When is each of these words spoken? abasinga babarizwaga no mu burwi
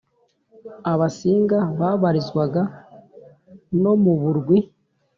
abasinga 0.91 1.57
babarizwaga 1.79 2.61
no 3.81 3.93
mu 4.03 4.13
burwi 4.21 4.57